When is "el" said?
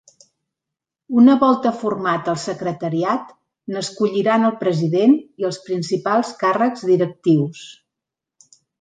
2.33-2.39, 4.49-4.59